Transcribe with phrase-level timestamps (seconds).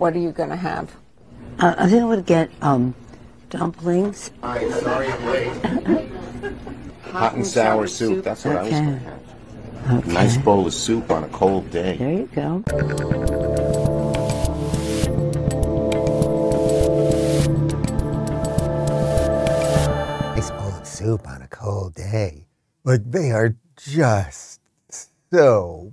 [0.00, 0.96] What are you going to have?
[1.58, 2.94] Uh, I think I would get um,
[3.50, 4.30] dumplings.
[4.42, 6.10] Hi, sorry I'm late.
[7.12, 8.24] Hot and sour soup.
[8.24, 9.20] That's what I was going to have.
[9.90, 10.12] Okay.
[10.14, 11.98] Nice bowl of soup on a cold day.
[11.98, 12.64] There you go.
[20.34, 22.46] nice bowl of soup on a cold day.
[22.84, 24.62] Like they are just
[25.30, 25.92] so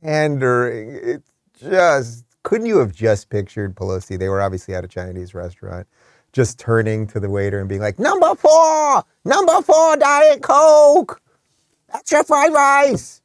[0.00, 0.98] pandering.
[1.02, 1.30] It's
[1.60, 4.18] just couldn't you have just pictured Pelosi?
[4.18, 5.86] They were obviously at a Chinese restaurant,
[6.32, 11.20] just turning to the waiter and being like, "Number four, number four, Diet Coke,
[11.92, 13.20] extra fried rice."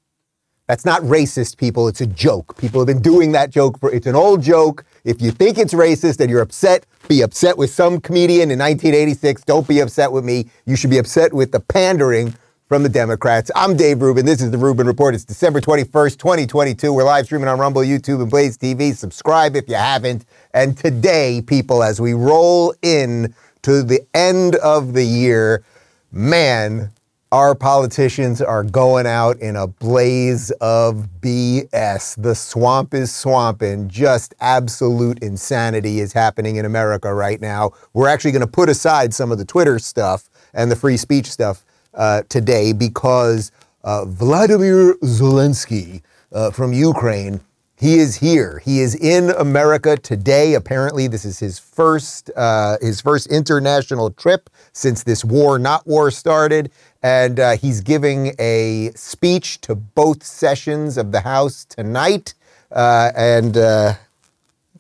[0.68, 1.88] That's not racist, people.
[1.88, 2.58] It's a joke.
[2.58, 3.90] People have been doing that joke for.
[3.92, 4.84] It's an old joke.
[5.06, 9.44] If you think it's racist and you're upset, be upset with some comedian in 1986.
[9.44, 10.50] Don't be upset with me.
[10.66, 12.36] You should be upset with the pandering
[12.68, 13.50] from the Democrats.
[13.56, 14.26] I'm Dave Rubin.
[14.26, 15.16] This is the Rubin Report.
[15.16, 16.92] It's December 21st, 2022.
[16.92, 18.94] We're live streaming on Rumble, YouTube, and Blaze TV.
[18.94, 20.26] Subscribe if you haven't.
[20.54, 25.64] And today, people, as we roll in to the end of the year,
[26.12, 26.92] man,
[27.32, 32.22] our politicians are going out in a blaze of BS.
[32.22, 33.88] The swamp is swamping.
[33.88, 37.72] Just absolute insanity is happening in America right now.
[37.94, 41.32] We're actually going to put aside some of the Twitter stuff and the free speech
[41.32, 41.64] stuff
[41.98, 43.52] uh, today because
[43.84, 47.42] uh, Vladimir Zelensky uh, from Ukraine
[47.80, 48.60] he is here.
[48.66, 50.56] He is in America today.
[50.56, 56.10] Apparently, this is his first uh, his first international trip since this war, not war,
[56.10, 56.72] started,
[57.04, 62.34] and uh, he's giving a speech to both sessions of the House tonight.
[62.72, 63.56] And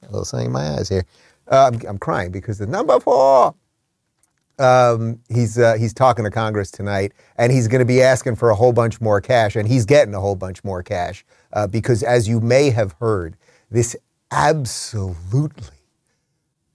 [0.07, 1.05] a little something in my eyes here.
[1.49, 3.55] Uh, I'm, I'm crying because the number four
[4.59, 8.49] um, he's uh, he's talking to Congress tonight, and he's going to be asking for
[8.49, 12.03] a whole bunch more cash, and he's getting a whole bunch more cash uh, because,
[12.03, 13.37] as you may have heard,
[13.69, 13.95] this
[14.31, 15.77] absolutely,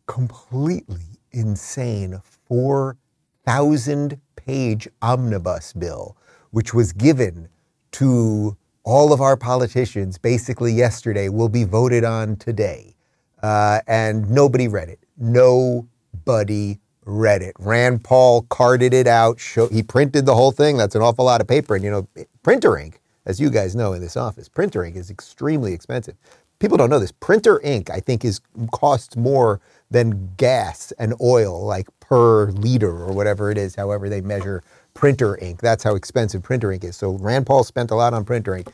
[0.06, 2.97] completely insane four
[3.44, 6.16] thousand page omnibus bill,
[6.50, 7.48] which was given
[7.92, 12.94] to all of our politicians basically yesterday, will be voted on today,
[13.42, 15.00] uh, and nobody read it.
[15.16, 17.55] Nobody read it.
[17.59, 19.41] Rand Paul carted it out.
[19.41, 20.77] Show, he printed the whole thing.
[20.77, 21.75] That's an awful lot of paper.
[21.75, 22.09] And you know,
[22.43, 26.17] printer ink, as you guys know in this office, printer ink is extremely expensive.
[26.59, 27.13] People don't know this.
[27.13, 28.41] Printer ink, I think, is
[28.73, 33.75] costs more than gas and oil, like per liter or whatever it is.
[33.75, 34.63] However they measure
[34.95, 35.61] printer ink.
[35.61, 36.97] That's how expensive printer ink is.
[36.97, 38.69] So Rand Paul spent a lot on printer ink.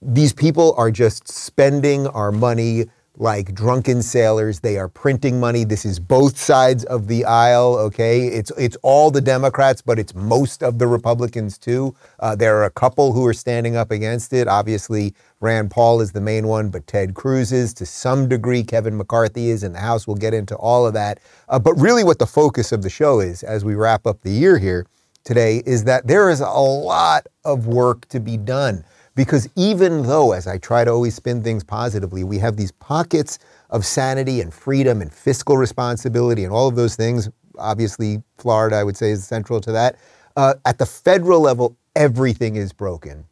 [0.00, 2.86] These people are just spending our money
[3.18, 4.60] like drunken sailors.
[4.60, 5.64] They are printing money.
[5.64, 7.76] This is both sides of the aisle.
[7.76, 11.94] Okay, it's it's all the Democrats, but it's most of the Republicans too.
[12.20, 14.48] Uh, there are a couple who are standing up against it.
[14.48, 18.62] Obviously, Rand Paul is the main one, but Ted Cruz is to some degree.
[18.62, 20.06] Kevin McCarthy is in the House.
[20.06, 21.18] We'll get into all of that.
[21.48, 24.30] Uh, but really, what the focus of the show is, as we wrap up the
[24.30, 24.86] year here
[25.24, 28.84] today, is that there is a lot of work to be done.
[29.18, 33.40] Because even though, as I try to always spin things positively, we have these pockets
[33.68, 37.28] of sanity and freedom and fiscal responsibility and all of those things,
[37.58, 39.96] obviously, Florida, I would say, is central to that.
[40.36, 43.24] Uh, at the federal level, everything is broken.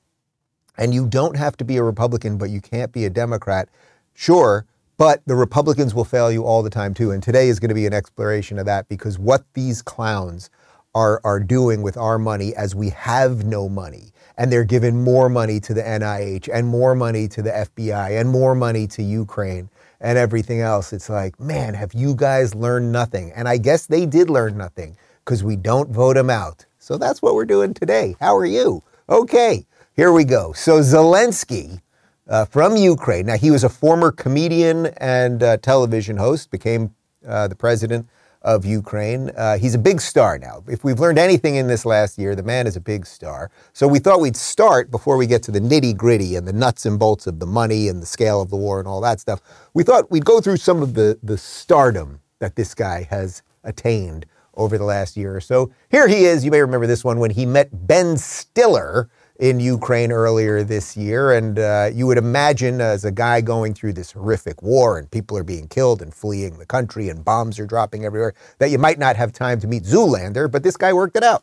[0.76, 3.68] And you don't have to be a Republican, but you can't be a Democrat.
[4.12, 7.12] Sure, but the Republicans will fail you all the time too.
[7.12, 10.50] And today is going to be an exploration of that because what these clowns
[10.96, 15.28] are, are doing with our money as we have no money and they're giving more
[15.28, 19.68] money to the NIH and more money to the FBI and more money to Ukraine
[20.00, 20.94] and everything else.
[20.94, 23.30] It's like, man, have you guys learned nothing?
[23.32, 26.64] And I guess they did learn nothing because we don't vote them out.
[26.78, 28.16] So that's what we're doing today.
[28.18, 28.82] How are you?
[29.10, 30.54] Okay, here we go.
[30.54, 31.80] So Zelensky
[32.28, 33.26] uh, from Ukraine.
[33.26, 36.94] Now, he was a former comedian and uh, television host, became
[37.26, 38.08] uh, the president
[38.46, 39.30] of Ukraine.
[39.36, 40.62] Uh, he's a big star now.
[40.68, 43.50] If we've learned anything in this last year, the man is a big star.
[43.72, 46.86] So we thought we'd start before we get to the nitty gritty and the nuts
[46.86, 49.40] and bolts of the money and the scale of the war and all that stuff.
[49.74, 54.26] We thought we'd go through some of the, the stardom that this guy has attained
[54.54, 55.72] over the last year or so.
[55.90, 56.44] Here he is.
[56.44, 61.32] You may remember this one when he met Ben Stiller in Ukraine earlier this year.
[61.32, 65.36] And uh, you would imagine, as a guy going through this horrific war and people
[65.36, 68.98] are being killed and fleeing the country and bombs are dropping everywhere, that you might
[68.98, 71.42] not have time to meet Zoolander, but this guy worked it out.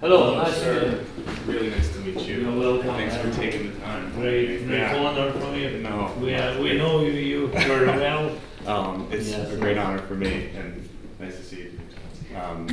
[0.00, 1.04] Hello, nice to meet sir.
[1.46, 1.52] you.
[1.52, 2.40] Really nice to meet you.
[2.40, 2.88] You're welcome.
[2.88, 4.12] Thanks for taking the time.
[4.14, 4.96] Great, great Yeah.
[4.96, 5.80] honor for me.
[5.80, 6.12] No.
[6.20, 8.32] We, uh, we know you, you very well.
[8.66, 9.50] Um, it's Yes.
[9.52, 10.88] a great honor for me and
[11.20, 11.80] nice to see you.
[12.36, 12.66] Um,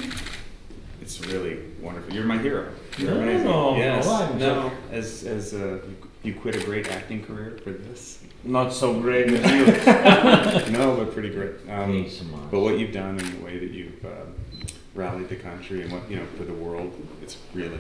[1.03, 2.13] it's really wonderful.
[2.13, 2.71] You're my hero.
[2.97, 3.45] You're No, amazing.
[3.45, 4.05] no, yes.
[4.05, 4.71] no, no.
[4.91, 8.19] As as uh, you, you quit a great acting career for this.
[8.45, 10.71] Not so great as you.
[10.77, 11.55] no, but pretty great.
[11.69, 12.49] Um, Thanks so much.
[12.51, 14.25] but what you've done and the way that you've uh,
[14.95, 16.89] rallied the country and what you know for the world,
[17.21, 17.79] it's really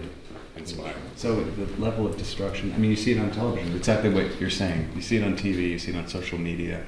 [0.57, 0.95] inspiring.
[1.15, 2.73] So the level of destruction.
[2.73, 3.73] I mean, you see it on television.
[3.75, 4.89] Exactly what you're saying.
[4.95, 5.59] You see it on TV.
[5.73, 6.83] You see it on social media,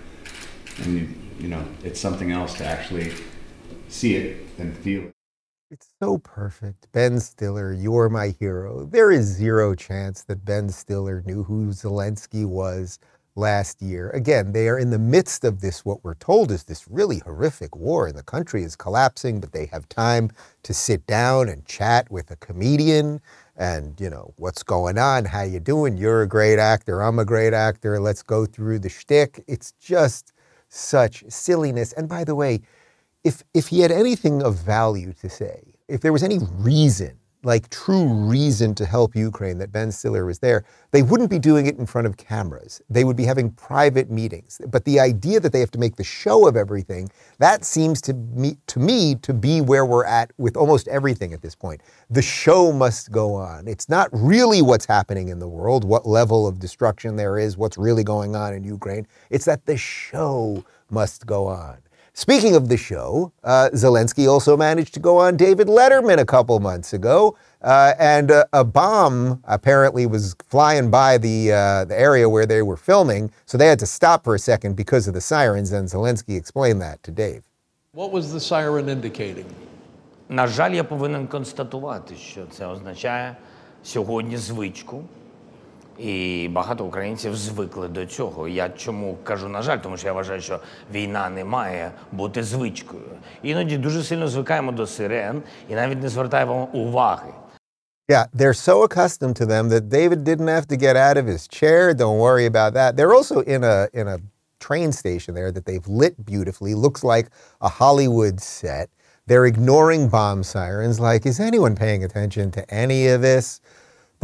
[0.84, 1.08] and you
[1.40, 3.14] you know it's something else to actually
[3.88, 5.15] see it and feel it.
[5.72, 6.88] It's so perfect.
[6.92, 8.86] Ben Stiller, you're my hero.
[8.86, 13.00] There is zero chance that Ben Stiller knew who Zelensky was
[13.36, 14.12] last year.
[14.12, 17.76] Again, they are in the midst of this, what we're told is this really horrific
[17.76, 20.30] war, and the country is collapsing, but they have time
[20.64, 23.20] to sit down and chat with a comedian
[23.58, 25.26] and, you know, what's going on?
[25.26, 25.98] How you doing?
[25.98, 27.02] You're a great actor.
[27.02, 28.00] I'm a great actor.
[28.00, 29.44] Let's go through the shtick.
[29.48, 30.32] It's just
[30.70, 31.92] such silliness.
[31.94, 32.62] And by the way,
[33.26, 37.70] if if he had anything of value to say, if there was any reason, like
[37.70, 41.78] true reason to help Ukraine that Ben Stiller was there, they wouldn't be doing it
[41.78, 42.82] in front of cameras.
[42.90, 44.62] They would be having private meetings.
[44.68, 48.14] But the idea that they have to make the show of everything, that seems to
[48.14, 51.82] me to me to be where we're at with almost everything at this point.
[52.12, 53.68] The show must go on.
[53.68, 57.78] It's not really what's happening in the world, what level of destruction there is, what's
[57.78, 59.08] really going on in Ukraine.
[59.32, 61.78] It's that the show must go on.
[62.15, 66.59] Speaking of the show, uh, Zelensky also managed to go on David Letterman a couple
[66.59, 72.29] months ago, uh, and uh, a bomb apparently was flying by the uh, the area
[72.29, 75.21] where they were filming, so they had to stop for a second because of the
[75.21, 75.73] sirens.
[75.73, 77.43] And Zelensky explained that to Dave.
[77.93, 79.47] What was the siren indicating?
[80.29, 83.37] На жаль, я повинен констатувати, що це означає
[83.83, 85.05] сьогодні звичку.
[85.99, 88.49] І багато українців звикли до цього.
[88.49, 90.61] Я чому кажу на жаль, тому що я вважаю, що
[90.95, 93.03] війна не має бути звичкою.
[93.43, 97.33] Іноді дуже сильно звикаємо до сирен і навіть не звертаємо уваги.
[98.11, 101.47] Yeah, they're so accustomed to them that David didn't have to get out of his
[101.47, 101.95] chair.
[101.95, 102.97] Don't worry about that.
[102.97, 104.19] They're also in a in a
[104.59, 106.75] train station there that they've lit beautifully.
[106.75, 107.27] Looks like
[107.61, 108.91] a Hollywood set.
[109.27, 110.99] They're ignoring bomb sirens.
[110.99, 113.61] Like, is anyone paying attention to any of this?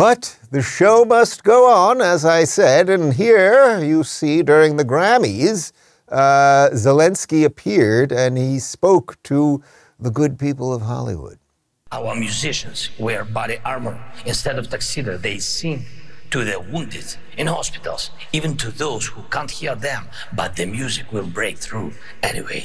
[0.02, 2.90] But the show must go on, as I said.
[2.90, 5.74] And here you see during the Grammys,
[6.10, 9.62] uh, Zelensky appeared and he spoke to
[10.00, 11.38] the good people of Hollywood.
[11.92, 15.18] Our musicians wear body armor instead of tuxedo.
[15.18, 15.86] They sing
[16.32, 21.12] to the wounded in hospitals, even to those who can't hear them, but the music
[21.12, 21.94] will break through
[22.24, 22.64] anyway.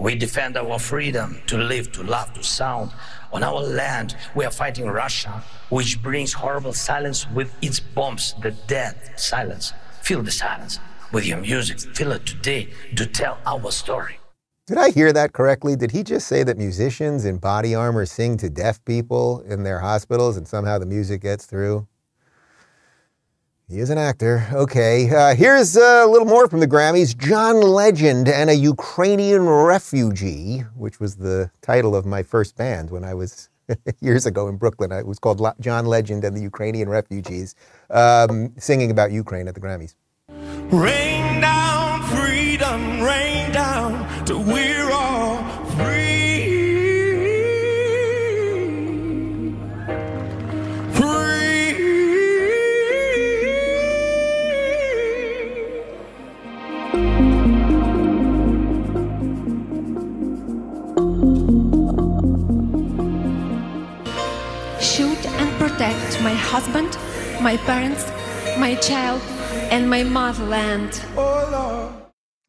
[0.00, 2.90] We defend our freedom to live, to love, to sound.
[3.34, 8.52] On our land, we are fighting Russia, which brings horrible silence with its bombs, the
[8.66, 9.74] dead silence.
[10.00, 10.80] Feel the silence
[11.12, 11.80] with your music.
[11.94, 14.16] Feel it today to tell our story.
[14.66, 15.76] Did I hear that correctly?
[15.76, 19.80] Did he just say that musicians in body armor sing to deaf people in their
[19.80, 21.86] hospitals and somehow the music gets through?
[23.70, 24.48] He is an actor.
[24.52, 30.64] Okay, uh, here's a little more from the Grammys John Legend and a Ukrainian refugee,
[30.74, 33.48] which was the title of my first band when I was
[34.00, 34.90] years ago in Brooklyn.
[34.90, 37.54] It was called John Legend and the Ukrainian Refugees,
[37.90, 39.94] um, singing about Ukraine at the Grammys.
[40.72, 43.80] Rain down, freedom, rain down
[44.38, 44.69] we're
[67.50, 68.08] my parents,
[68.60, 69.20] my child,
[69.72, 71.02] and my motherland.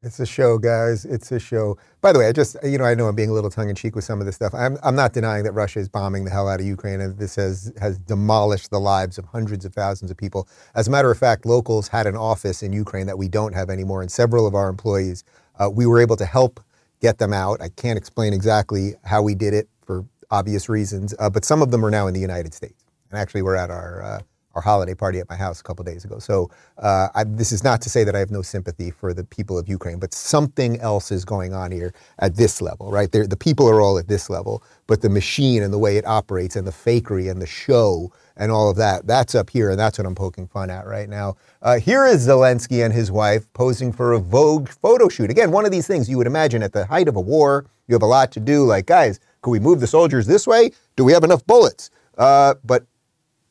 [0.03, 1.05] It's a show, guys.
[1.05, 1.79] It's a show.
[2.01, 3.75] By the way, I just, you know, I know I'm being a little tongue in
[3.75, 4.53] cheek with some of this stuff.
[4.53, 7.35] I'm, I'm not denying that Russia is bombing the hell out of Ukraine and this
[7.35, 10.47] has, has demolished the lives of hundreds of thousands of people.
[10.75, 13.71] As a matter of fact, locals had an office in Ukraine that we don't have
[13.71, 15.23] anymore, and several of our employees,
[15.59, 16.59] uh, we were able to help
[16.99, 17.59] get them out.
[17.59, 21.71] I can't explain exactly how we did it for obvious reasons, uh, but some of
[21.71, 22.85] them are now in the United States.
[23.09, 24.19] And actually, we're at our, uh,
[24.55, 26.19] our holiday party at my house a couple days ago.
[26.19, 29.23] So uh, I, this is not to say that I have no sympathy for the
[29.23, 33.11] people of Ukraine, but something else is going on here at this level, right?
[33.11, 36.05] They're, the people are all at this level, but the machine and the way it
[36.05, 39.79] operates and the fakery and the show and all of that, that's up here, and
[39.79, 41.35] that's what I'm poking fun at right now.
[41.61, 45.29] Uh, here is Zelensky and his wife posing for a Vogue photo shoot.
[45.29, 47.93] Again, one of these things you would imagine at the height of a war, you
[47.93, 48.63] have a lot to do.
[48.63, 50.71] Like, guys, can we move the soldiers this way?
[50.95, 51.91] Do we have enough bullets?
[52.17, 52.85] Uh, but,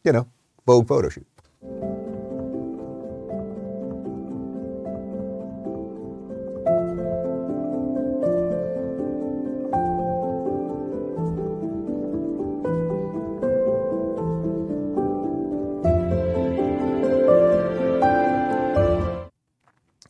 [0.02, 0.26] you know,
[0.66, 1.26] Vogue photo shoot.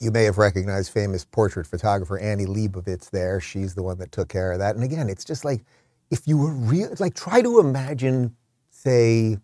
[0.03, 3.39] You may have recognized famous portrait photographer Annie Leibovitz there.
[3.39, 4.75] She's the one that took care of that.
[4.75, 5.63] And again, it's just like
[6.11, 8.35] if you were real, like try to imagine,
[8.71, 9.39] say,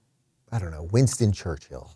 [0.56, 1.94] I don't know, Winston Churchill.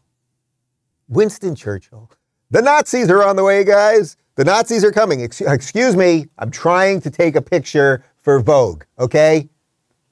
[1.08, 2.10] Winston Churchill.
[2.50, 4.18] The Nazis are on the way, guys.
[4.34, 5.22] The Nazis are coming.
[5.22, 9.48] Ex- excuse me, I'm trying to take a picture for Vogue, okay?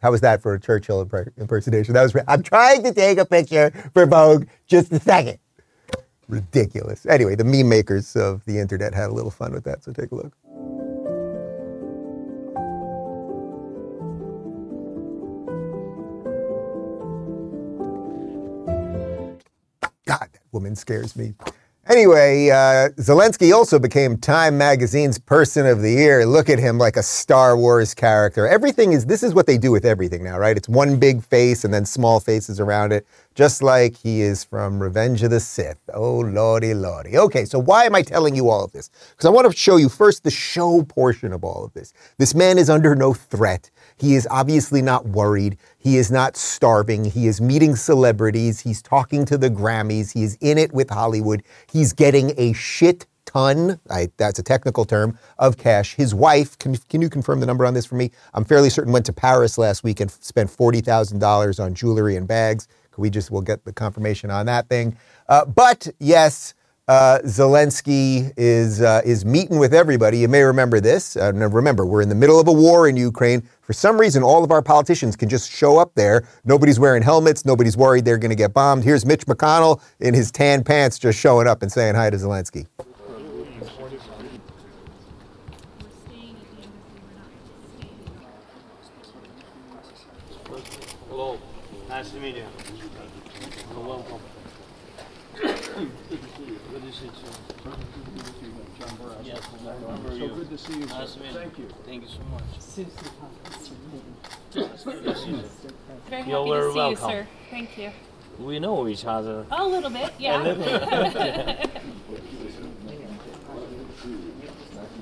[0.00, 1.02] How was that for a Churchill
[1.36, 1.92] impersonation?
[1.92, 2.16] That was.
[2.26, 4.46] I'm trying to take a picture for Vogue.
[4.66, 5.38] Just a second.
[6.26, 7.04] Ridiculous.
[7.04, 9.84] Anyway, the meme makers of the internet had a little fun with that.
[9.84, 10.32] So take a look.
[20.58, 21.34] Woman scares me.
[21.88, 26.26] Anyway, uh, Zelensky also became Time Magazine's Person of the Year.
[26.26, 28.46] Look at him like a Star Wars character.
[28.46, 30.56] Everything is, this is what they do with everything now, right?
[30.56, 34.82] It's one big face and then small faces around it, just like he is from
[34.82, 35.78] Revenge of the Sith.
[35.94, 37.16] Oh, lordy, lordy.
[37.16, 38.90] Okay, so why am I telling you all of this?
[39.12, 41.94] Because I want to show you first the show portion of all of this.
[42.18, 43.70] This man is under no threat.
[43.98, 45.58] He is obviously not worried.
[45.78, 47.04] He is not starving.
[47.04, 48.60] He is meeting celebrities.
[48.60, 50.12] He's talking to the Grammys.
[50.12, 51.42] He is in it with Hollywood.
[51.70, 55.94] He's getting a shit ton, I, that's a technical term, of cash.
[55.94, 58.10] His wife, can, can you confirm the number on this for me?
[58.32, 62.68] I'm fairly certain went to Paris last week and spent $40,000 on jewelry and bags.
[62.96, 64.96] We just, we'll get the confirmation on that thing.
[65.28, 66.54] Uh, but yes,
[66.88, 70.18] uh, Zelensky is uh, is meeting with everybody.
[70.18, 71.16] You may remember this.
[71.16, 73.46] Uh, remember, we're in the middle of a war in Ukraine.
[73.60, 76.26] For some reason, all of our politicians can just show up there.
[76.46, 77.44] Nobody's wearing helmets.
[77.44, 78.84] Nobody's worried they're going to get bombed.
[78.84, 82.66] Here's Mitch McConnell in his tan pants, just showing up and saying hi to Zelensky.
[91.10, 91.38] Hello.
[91.90, 92.44] Nice to meet you.
[93.74, 94.20] You're welcome.
[95.38, 98.87] Good to see you.
[99.22, 100.28] Yes, I remember you.
[100.28, 100.86] So good to see you.
[100.86, 101.34] Nice to meet you.
[101.34, 101.68] Thank you.
[101.84, 102.42] Thank you so much.
[102.56, 102.74] It's
[104.84, 105.42] good to see you.
[106.08, 106.90] Very happy You're to see welcome.
[106.90, 107.26] you, sir.
[107.50, 107.90] Thank you.
[108.38, 109.44] We know each other.
[109.50, 110.40] A little bit, yeah.
[110.40, 110.82] little bit.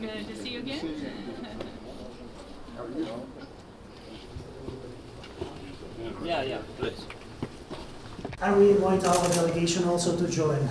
[0.00, 1.06] Good to see you again.
[6.24, 7.06] Yeah, yeah, please.
[8.40, 10.68] And we invite our delegation also to join.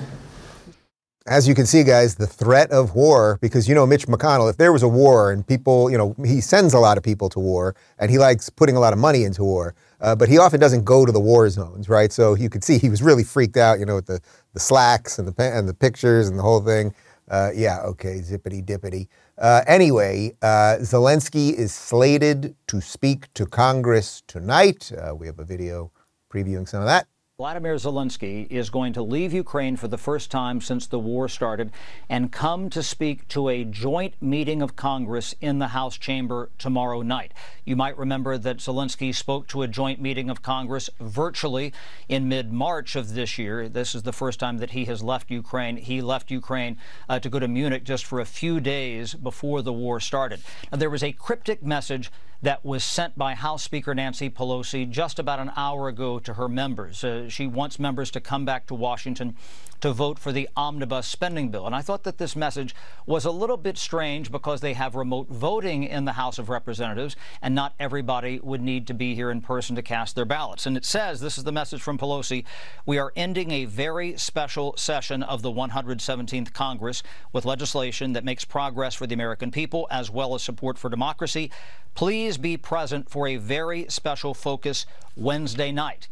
[1.28, 4.58] As you can see, guys, the threat of war, because you know Mitch McConnell, if
[4.58, 7.40] there was a war and people, you know, he sends a lot of people to
[7.40, 10.60] war and he likes putting a lot of money into war, uh, but he often
[10.60, 12.12] doesn't go to the war zones, right?
[12.12, 14.20] So you could see he was really freaked out, you know, with the,
[14.54, 16.94] the slacks and the, and the pictures and the whole thing.
[17.28, 19.08] Uh, yeah, okay, zippity dippity.
[19.40, 24.92] Uh, anyway, uh, Zelensky is slated to speak to Congress tonight.
[24.92, 25.92] Uh, we have a video
[26.32, 27.08] previewing some of that.
[27.38, 31.70] Vladimir Zelensky is going to leave Ukraine for the first time since the war started
[32.08, 37.02] and come to speak to a joint meeting of Congress in the House chamber tomorrow
[37.02, 37.34] night.
[37.66, 41.74] You might remember that Zelensky spoke to a joint meeting of Congress virtually
[42.08, 43.68] in mid March of this year.
[43.68, 45.76] This is the first time that he has left Ukraine.
[45.76, 46.78] He left Ukraine
[47.10, 50.40] uh, to go to Munich just for a few days before the war started.
[50.72, 52.10] Now, there was a cryptic message
[52.46, 56.48] that was sent by House Speaker Nancy Pelosi just about an hour ago to her
[56.48, 57.04] members.
[57.04, 59.36] Uh, she wants members to come back to Washington
[59.82, 61.66] to vote for the omnibus spending bill.
[61.66, 65.28] And I thought that this message was a little bit strange because they have remote
[65.30, 69.42] voting in the House of Representatives, and not everybody would need to be here in
[69.42, 70.66] person to cast their ballots.
[70.66, 72.46] And it says this is the message from Pelosi
[72.86, 77.04] we are ending a very special session of the 117th Congress
[77.34, 81.52] with legislation that makes progress for the American people as well as support for democracy.
[81.94, 86.08] Please be present for a very special focus Wednesday night.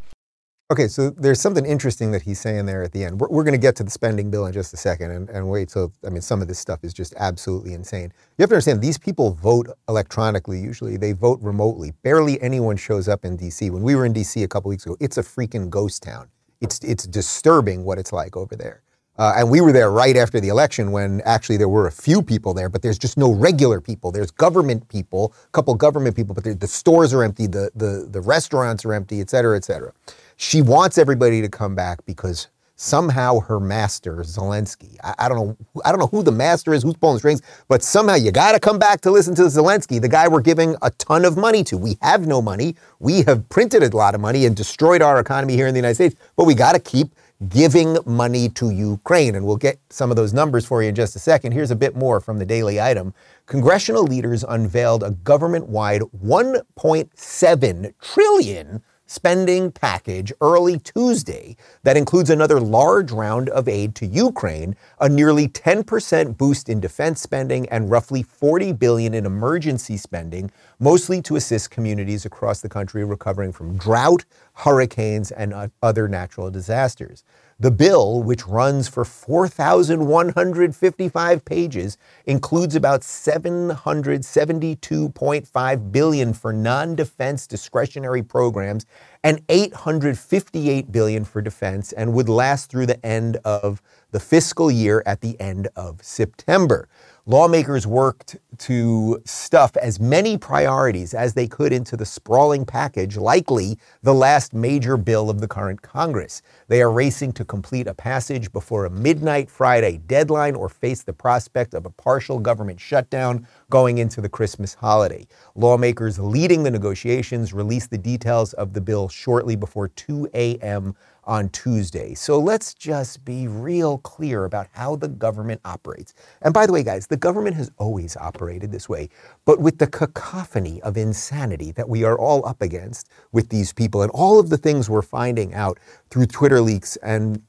[0.74, 3.22] Okay, so there's something interesting that he's saying there at the end.
[3.22, 5.48] We're, we're going to get to the spending bill in just a second and, and
[5.48, 8.12] wait till, I mean, some of this stuff is just absolutely insane.
[8.40, 11.92] You have to understand, these people vote electronically usually, they vote remotely.
[12.02, 13.70] Barely anyone shows up in DC.
[13.70, 16.28] When we were in DC a couple weeks ago, it's a freaking ghost town.
[16.60, 18.82] It's, it's disturbing what it's like over there.
[19.20, 22.24] Uh, and we were there right after the election when actually there were a few
[22.24, 24.12] people there, but there's just no regular people.
[24.12, 28.08] There's government people, a couple government people, but the- the stores are empty, the, the,
[28.10, 29.94] the restaurants are empty, et cetera, et cetera.
[30.38, 35.58] She wants everybody to come back because somehow her master, Zelensky, I, I don't know,
[35.86, 38.54] I don't know who the master is, who's pulling the strings, but somehow you got
[38.54, 41.64] to come back to listen to Zelensky, the guy we're giving a ton of money
[41.66, 41.78] to.
[41.78, 42.76] We have no money.
[43.00, 45.96] We have printed a lot of money and destroyed our economy here in the United
[45.96, 47.16] States, but we got to keep
[47.50, 49.36] giving money to Ukraine.
[49.36, 51.52] And we'll get some of those numbers for you in just a second.
[51.52, 53.14] Here's a bit more from the daily item.
[53.46, 58.82] Congressional leaders unveiled a government wide 1.7 trillion
[59.14, 65.48] spending package early Tuesday that includes another large round of aid to Ukraine, a nearly
[65.48, 71.70] 10% boost in defense spending and roughly 40 billion in emergency spending, mostly to assist
[71.70, 77.24] communities across the country recovering from drought, hurricanes and other natural disasters.
[77.64, 88.86] The bill, which runs for 4,155 pages, includes about 772.5 billion for non-defense discretionary programs
[89.24, 95.02] and 858 billion for defense and would last through the end of the fiscal year
[95.06, 96.88] at the end of September.
[97.26, 103.80] Lawmakers worked to stuff as many priorities as they could into the sprawling package, likely
[104.02, 106.42] the last major bill of the current Congress.
[106.68, 111.14] They are racing to complete a passage before a midnight Friday deadline or face the
[111.14, 115.26] prospect of a partial government shutdown going into the Christmas holiday.
[115.56, 121.50] Lawmakers leading the negotiations released the details of the bill shortly before 2 a.m on
[121.50, 122.14] Tuesday.
[122.14, 126.14] So let's just be real clear about how the government operates.
[126.42, 129.10] And by the way, guys, the government has always operated this way,
[129.46, 134.02] but with the cacophony of insanity that we are all up against with these people
[134.02, 135.80] and all of the things we're finding out
[136.10, 137.42] through Twitter leaks and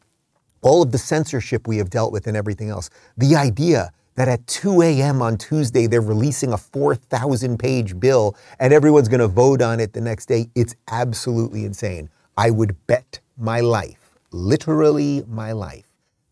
[0.62, 4.46] all of the censorship we have dealt with and everything else, the idea that at
[4.46, 5.22] 2 a.m.
[5.22, 9.92] on Tuesday they're releasing a 4,000 page bill and everyone's going to vote on it
[9.92, 12.08] the next day, it's absolutely insane.
[12.36, 15.86] I would bet my life, literally my life,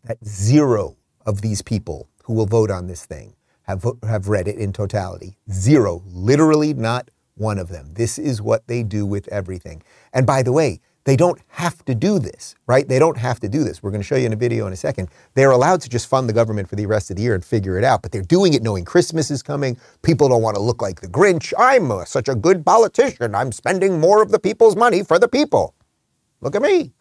[0.05, 0.97] that zero
[1.27, 5.37] of these people who will vote on this thing have, have read it in totality.
[5.51, 6.03] Zero.
[6.07, 7.95] Literally not one of them.
[7.95, 9.83] This is what they do with everything.
[10.12, 12.87] And by the way, they don't have to do this, right?
[12.87, 13.83] They don't have to do this.
[13.83, 15.09] We're going to show you in a video in a second.
[15.35, 17.77] They're allowed to just fund the government for the rest of the year and figure
[17.77, 19.77] it out, but they're doing it knowing Christmas is coming.
[20.03, 21.53] People don't want to look like the Grinch.
[21.59, 23.35] I'm a, such a good politician.
[23.35, 25.75] I'm spending more of the people's money for the people.
[26.41, 26.93] Look at me.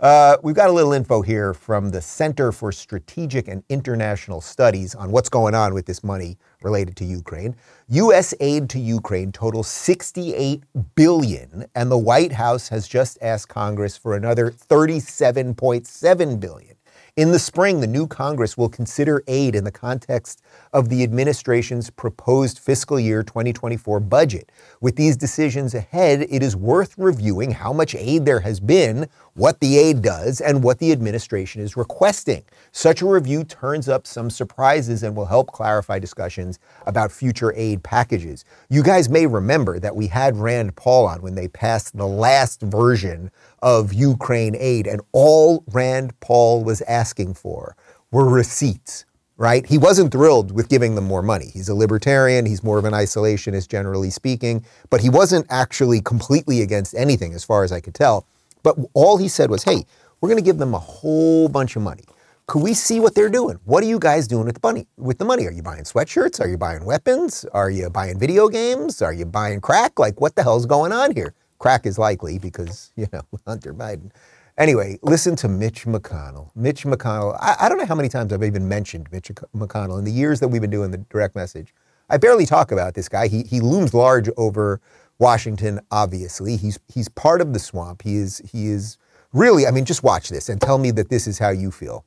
[0.00, 4.94] Uh, we've got a little info here from the Center for Strategic and International Studies
[4.94, 7.56] on what's going on with this money related to Ukraine.
[7.88, 8.32] U.S.
[8.38, 10.62] aid to Ukraine totals 68
[10.94, 16.76] billion, and the White House has just asked Congress for another 37.7 billion.
[17.18, 20.40] In the spring, the new Congress will consider aid in the context
[20.72, 24.52] of the administration's proposed fiscal year 2024 budget.
[24.80, 29.60] With these decisions ahead, it is worth reviewing how much aid there has been, what
[29.60, 32.42] the aid does, and what the administration is requesting.
[32.72, 37.84] Such a review turns up some surprises and will help clarify discussions about future aid
[37.84, 38.44] packages.
[38.68, 42.62] You guys may remember that we had Rand Paul on when they passed the last
[42.62, 43.30] version
[43.62, 47.76] of Ukraine aid, and all Rand Paul was asking for
[48.10, 49.04] were receipts
[49.40, 49.66] right?
[49.66, 51.50] He wasn't thrilled with giving them more money.
[51.54, 56.60] He's a libertarian, he's more of an isolationist, generally speaking, but he wasn't actually completely
[56.60, 58.26] against anything, as far as I could tell.
[58.62, 59.84] But all he said was, hey,
[60.20, 62.04] we're going to give them a whole bunch of money.
[62.46, 63.60] Could we see what they're doing?
[63.66, 64.86] What are you guys doing with the money?
[64.96, 66.40] With the money, are you buying sweatshirts?
[66.40, 67.44] Are you buying weapons?
[67.52, 69.02] Are you buying video games?
[69.02, 69.98] Are you buying crack?
[69.98, 71.34] Like, what the hell's going on here?
[71.58, 74.10] Crack is likely because you know Hunter Biden.
[74.56, 76.50] Anyway, listen to Mitch McConnell.
[76.56, 80.04] Mitch McConnell, I, I, don't know how many times I've even mentioned Mitch McConnell in
[80.04, 81.72] the years that we've been doing the direct message.
[82.10, 83.28] I barely talk about this guy.
[83.28, 84.80] He, he looms large over
[85.18, 86.56] Washington, obviously.
[86.56, 88.02] He's, he's part of the swamp.
[88.02, 88.98] He is, he is
[89.32, 92.04] really, I mean, just watch this and tell me that this is how you feel.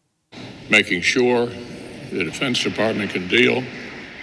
[0.69, 3.56] Making sure the Defense Department can deal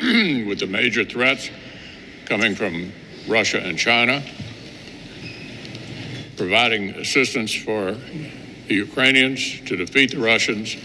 [0.48, 1.50] with the major threats
[2.26, 2.92] coming from
[3.28, 4.22] Russia and China
[6.38, 7.92] providing assistance for
[8.68, 10.76] the Ukrainians to defeat the Russians.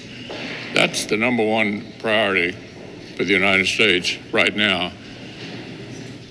[0.73, 2.57] That's the number one priority
[3.15, 4.91] for the United States right now,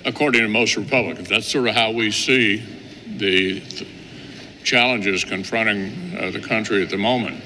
[0.05, 1.29] according to most Republicans.
[1.29, 2.63] That's sort of how we see
[3.17, 3.89] the th-
[4.65, 7.43] challenges confronting uh, the country at the moment.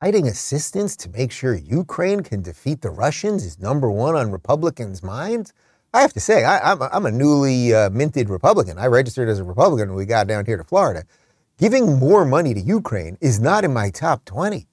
[0.00, 5.02] Providing assistance to make sure Ukraine can defeat the Russians is number one on Republicans'
[5.02, 5.52] minds.
[5.92, 8.78] I have to say, I, am a newly uh, minted Republican.
[8.78, 11.04] I registered as a Republican when we got down here to Florida.
[11.58, 14.66] Giving more money to Ukraine is not in my top 20.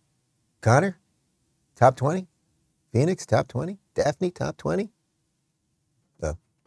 [0.61, 0.97] Connor,
[1.75, 2.27] top 20?
[2.93, 3.77] Phoenix, top 20?
[3.95, 4.89] Daphne, top 20?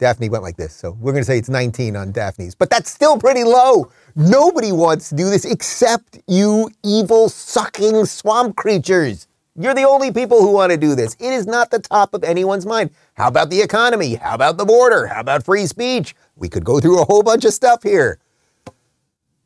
[0.01, 2.91] Daphne went like this, so we're going to say it's 19 on Daphne's, but that's
[2.91, 3.93] still pretty low.
[4.17, 9.29] Nobody wants to do this except you evil, sucking swamp creatures.
[9.55, 11.17] You're the only people who want to do this.
[11.21, 12.91] It is not the top of anyone's mind.
[13.13, 14.15] How about the economy?
[14.15, 15.07] How about the border?
[15.07, 16.15] How about free speech?
[16.35, 18.19] We could go through a whole bunch of stuff here.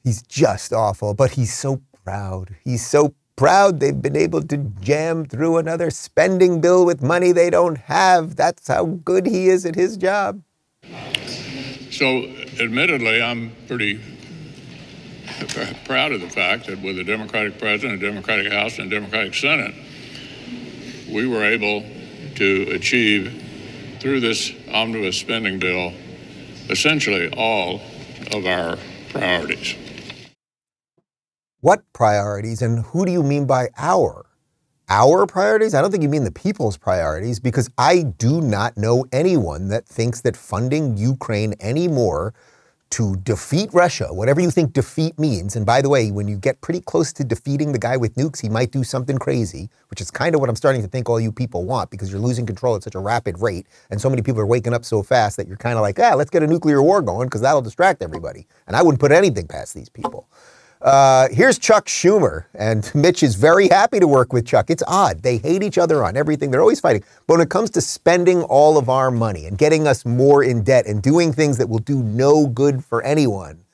[0.04, 2.54] He's just awful, but he's so proud.
[2.62, 7.50] He's so proud they've been able to jam through another spending bill with money they
[7.50, 8.36] don't have.
[8.36, 10.42] That's how good he is at his job.
[11.90, 12.24] So,
[12.60, 14.00] admittedly, I'm pretty
[15.84, 19.34] proud of the fact that with a Democratic president, a Democratic House, and a Democratic
[19.34, 19.74] Senate,
[21.10, 21.84] we were able
[22.36, 23.40] to achieve
[24.00, 25.92] through this omnibus spending bill
[26.68, 27.80] essentially all
[28.32, 28.76] of our
[29.10, 29.76] priorities.
[31.64, 34.26] What priorities and who do you mean by our?
[34.90, 35.72] Our priorities?
[35.72, 39.86] I don't think you mean the people's priorities because I do not know anyone that
[39.86, 42.34] thinks that funding Ukraine anymore
[42.90, 45.56] to defeat Russia, whatever you think defeat means.
[45.56, 48.42] And by the way, when you get pretty close to defeating the guy with nukes,
[48.42, 51.18] he might do something crazy, which is kind of what I'm starting to think all
[51.18, 53.68] you people want because you're losing control at such a rapid rate.
[53.88, 56.12] And so many people are waking up so fast that you're kind of like, ah,
[56.14, 58.46] let's get a nuclear war going because that'll distract everybody.
[58.66, 60.28] And I wouldn't put anything past these people.
[60.84, 64.68] Uh, here's Chuck Schumer, and Mitch is very happy to work with Chuck.
[64.68, 65.22] It's odd.
[65.22, 66.50] They hate each other on everything.
[66.50, 67.02] They're always fighting.
[67.26, 70.62] But when it comes to spending all of our money and getting us more in
[70.62, 73.64] debt and doing things that will do no good for anyone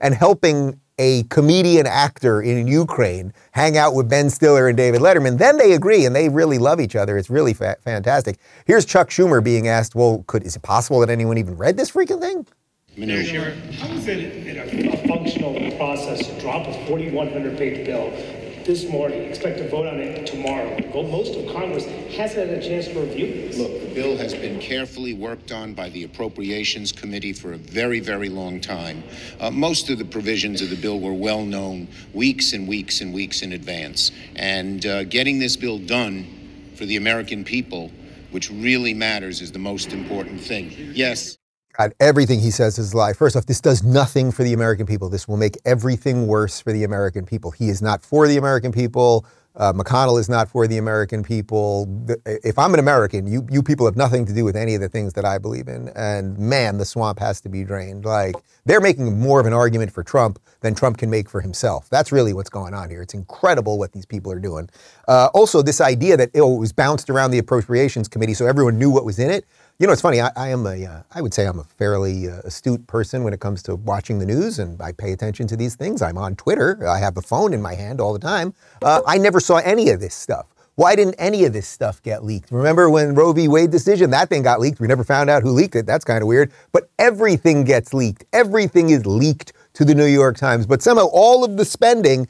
[0.00, 5.38] and helping a comedian actor in Ukraine hang out with Ben Stiller and David Letterman,
[5.38, 7.18] then they agree and they really love each other.
[7.18, 8.38] It's really fa- fantastic.
[8.64, 11.90] Here's Chuck Schumer being asked, well, could, is it possible that anyone even read this
[11.90, 12.46] freaking thing?
[12.96, 13.50] Sure.
[13.78, 18.10] How is it in a, a functional process to drop a 4,100 page bill
[18.64, 20.76] this morning, expect to vote on it tomorrow?
[20.92, 23.58] Well, most of Congress hasn't had a chance to review this.
[23.58, 28.00] Look, the bill has been carefully worked on by the Appropriations Committee for a very,
[28.00, 29.02] very long time.
[29.38, 33.14] Uh, most of the provisions of the bill were well known weeks and weeks and
[33.14, 34.10] weeks in advance.
[34.36, 36.26] And uh, getting this bill done
[36.74, 37.90] for the American people,
[38.30, 40.70] which really matters, is the most important thing.
[40.94, 41.36] Yes.
[41.78, 43.12] God, everything he says is a lie.
[43.12, 45.08] First off, this does nothing for the American people.
[45.08, 47.52] This will make everything worse for the American people.
[47.52, 49.24] He is not for the American people.
[49.56, 52.06] Uh, McConnell is not for the American people.
[52.24, 54.88] If I'm an American, you, you people have nothing to do with any of the
[54.88, 55.88] things that I believe in.
[55.90, 58.04] And man, the swamp has to be drained.
[58.04, 61.90] Like, they're making more of an argument for Trump than Trump can make for himself.
[61.90, 63.02] That's really what's going on here.
[63.02, 64.70] It's incredible what these people are doing.
[65.08, 68.78] Uh, also, this idea that oh, it was bounced around the Appropriations Committee so everyone
[68.78, 69.44] knew what was in it.
[69.80, 70.20] You know, it's funny.
[70.20, 73.32] I, I am a, uh, I would say I'm a fairly uh, astute person when
[73.32, 76.02] it comes to watching the news, and I pay attention to these things.
[76.02, 76.86] I'm on Twitter.
[76.86, 78.52] I have a phone in my hand all the time.
[78.82, 80.48] Uh, I never saw any of this stuff.
[80.74, 82.52] Why didn't any of this stuff get leaked?
[82.52, 83.48] Remember when Roe v.
[83.48, 84.80] Wade decision, that thing got leaked.
[84.80, 85.86] We never found out who leaked it.
[85.86, 86.52] That's kind of weird.
[86.72, 88.26] But everything gets leaked.
[88.34, 90.66] Everything is leaked to the New York Times.
[90.66, 92.28] But somehow all of the spending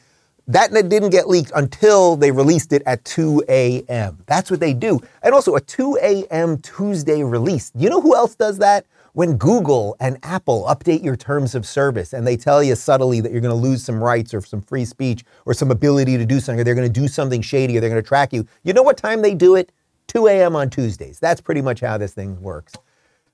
[0.48, 4.18] that didn't get leaked until they released it at 2 a.m.
[4.26, 5.00] That's what they do.
[5.22, 6.58] And also a 2 a.m.
[6.58, 7.70] Tuesday release.
[7.74, 8.86] You know who else does that?
[9.12, 13.32] When Google and Apple update your terms of service and they tell you subtly that
[13.32, 16.38] you're going to lose some rights or some free speech or some ability to do
[16.38, 18.46] something, or they're going to do something shady or they're going to track you.
[18.62, 19.72] You know what time they do it?
[20.06, 20.54] 2 a.m.
[20.56, 21.18] on Tuesdays.
[21.18, 22.74] That's pretty much how this thing works.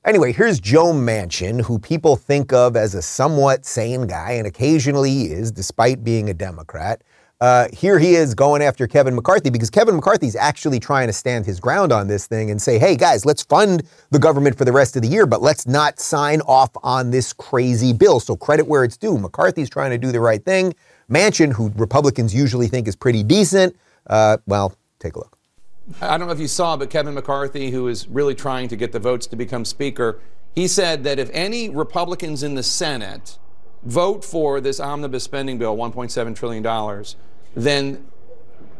[0.06, 5.10] Anyway, here's Joe Manchin, who people think of as a somewhat sane guy, and occasionally
[5.10, 7.02] he is, despite being a Democrat.
[7.40, 11.44] Uh, here he is going after Kevin McCarthy because Kevin McCarthy's actually trying to stand
[11.44, 14.70] his ground on this thing and say, hey, guys, let's fund the government for the
[14.70, 18.20] rest of the year, but let's not sign off on this crazy bill.
[18.20, 19.18] So credit where it's due.
[19.18, 20.72] McCarthy's trying to do the right thing.
[21.10, 23.74] Manchin, who Republicans usually think is pretty decent,
[24.06, 25.35] uh, well, take a look.
[26.00, 28.92] I don't know if you saw, but Kevin McCarthy, who is really trying to get
[28.92, 30.20] the votes to become Speaker,
[30.54, 33.38] he said that if any Republicans in the Senate
[33.84, 37.04] vote for this omnibus spending bill, $1.7 trillion,
[37.54, 38.06] then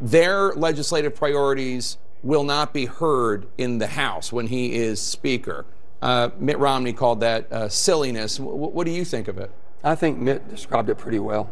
[0.01, 5.65] their legislative priorities will not be heard in the House when he is Speaker.
[6.03, 8.39] Uh, Mitt Romney called that uh, silliness.
[8.39, 9.51] W- what do you think of it?
[9.85, 11.49] I think Mitt described it pretty well.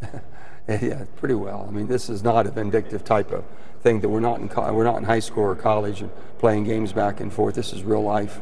[0.82, 1.66] yeah, pretty well.
[1.68, 3.44] I mean, this is not a vindictive type of
[3.82, 6.92] thing that we're not in we're not in high school or college and playing games
[6.92, 7.54] back and forth.
[7.54, 8.40] This is real life.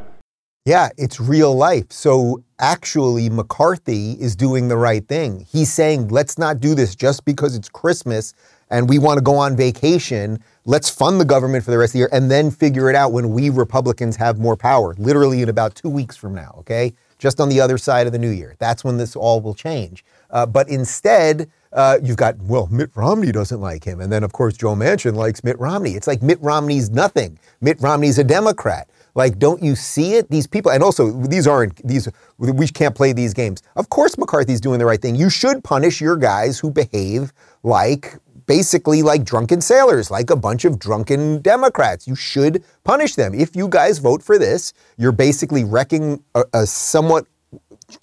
[0.66, 1.90] Yeah, it's real life.
[1.90, 5.46] So actually, McCarthy is doing the right thing.
[5.50, 8.34] He's saying, let's not do this just because it's Christmas
[8.68, 10.38] and we want to go on vacation.
[10.66, 13.10] Let's fund the government for the rest of the year and then figure it out
[13.12, 16.92] when we Republicans have more power, literally in about two weeks from now, okay?
[17.18, 18.54] Just on the other side of the new year.
[18.58, 20.04] That's when this all will change.
[20.30, 24.00] Uh, but instead, uh, you've got, well, Mitt Romney doesn't like him.
[24.00, 25.92] And then, of course, Joe Manchin likes Mitt Romney.
[25.92, 27.38] It's like Mitt Romney's nothing.
[27.60, 28.88] Mitt Romney's a Democrat.
[29.14, 30.30] Like, don't you see it?
[30.30, 32.08] These people, and also these aren't these.
[32.38, 33.62] We can't play these games.
[33.74, 35.16] Of course, McCarthy's doing the right thing.
[35.16, 40.64] You should punish your guys who behave like basically like drunken sailors, like a bunch
[40.64, 42.08] of drunken Democrats.
[42.08, 43.34] You should punish them.
[43.34, 47.26] If you guys vote for this, you're basically wrecking a, a somewhat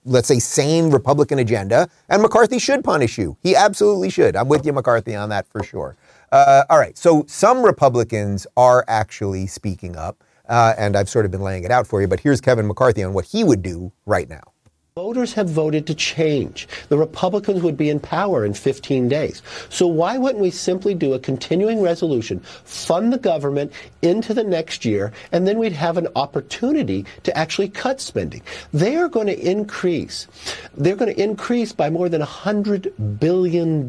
[0.05, 3.37] let's say, sane Republican agenda, and McCarthy should punish you.
[3.41, 4.35] He absolutely should.
[4.35, 5.95] I'm with you, McCarthy, on that for sure.
[6.31, 11.31] Uh, all right, so some Republicans are actually speaking up, uh, and I've sort of
[11.31, 13.91] been laying it out for you, but here's Kevin McCarthy on what he would do
[14.05, 14.43] right now.
[14.97, 16.67] Voters have voted to change.
[16.89, 19.43] The Republicans would be in power in 15 days.
[19.69, 24.85] So why wouldn't we simply do a continuing resolution, fund the government into the next
[24.85, 28.41] year, and then we'd have an opportunity to actually cut spending?
[28.73, 30.25] They are going to increase.
[30.75, 33.87] They're going to increase by more than $100 billion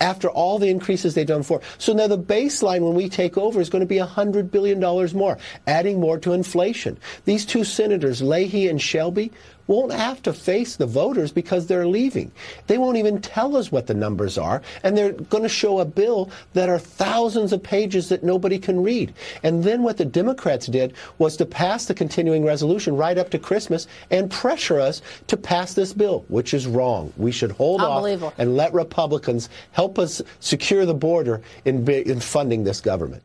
[0.00, 1.60] after all the increases they've done before.
[1.76, 4.80] So now the baseline when we take over is going to be $100 billion
[5.14, 6.98] more, adding more to inflation.
[7.26, 9.32] These two senators, Leahy and Shelby,
[9.68, 12.32] won't have to face the voters because they're leaving.
[12.66, 15.84] They won't even tell us what the numbers are, and they're going to show a
[15.84, 19.14] bill that are thousands of pages that nobody can read.
[19.42, 23.38] And then what the Democrats did was to pass the continuing resolution right up to
[23.38, 27.12] Christmas and pressure us to pass this bill, which is wrong.
[27.16, 32.64] We should hold off and let Republicans help us secure the border in, in funding
[32.64, 33.22] this government.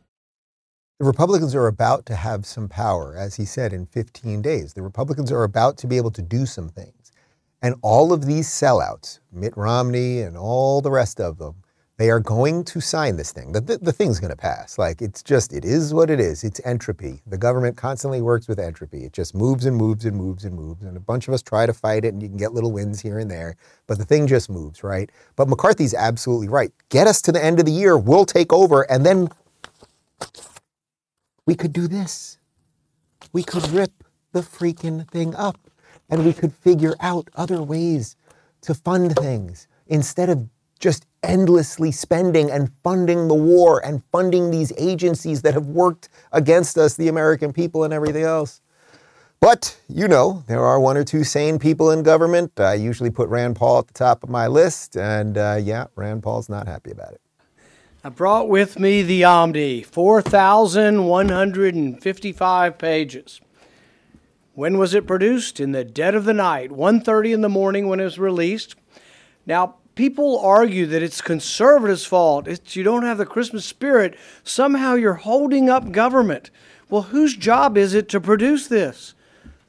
[1.00, 4.74] The Republicans are about to have some power, as he said, in 15 days.
[4.74, 7.10] The Republicans are about to be able to do some things.
[7.62, 11.56] And all of these sellouts, Mitt Romney and all the rest of them,
[11.96, 13.50] they are going to sign this thing.
[13.50, 14.78] The, the, the thing's going to pass.
[14.78, 16.44] Like, it's just, it is what it is.
[16.44, 17.22] It's entropy.
[17.26, 19.04] The government constantly works with entropy.
[19.04, 20.84] It just moves and moves and moves and moves.
[20.84, 23.00] And a bunch of us try to fight it, and you can get little wins
[23.00, 23.56] here and there.
[23.88, 25.10] But the thing just moves, right?
[25.34, 26.72] But McCarthy's absolutely right.
[26.88, 29.28] Get us to the end of the year, we'll take over, and then
[31.46, 32.38] we could do this.
[33.32, 35.58] We could rip the freaking thing up
[36.08, 38.16] and we could figure out other ways
[38.62, 44.72] to fund things instead of just endlessly spending and funding the war and funding these
[44.76, 48.60] agencies that have worked against us, the American people, and everything else.
[49.40, 52.58] But, you know, there are one or two sane people in government.
[52.58, 56.22] I usually put Rand Paul at the top of my list, and uh, yeah, Rand
[56.22, 57.20] Paul's not happy about it.
[58.06, 63.40] I brought with me the Omni, 4,155 pages.
[64.52, 65.58] When was it produced?
[65.58, 68.74] In the dead of the night, 1:30 in the morning when it was released.
[69.46, 72.46] Now, people argue that it's conservatives' fault.
[72.46, 74.18] It's you don't have the Christmas spirit.
[74.42, 76.50] Somehow you're holding up government.
[76.90, 79.14] Well, whose job is it to produce this?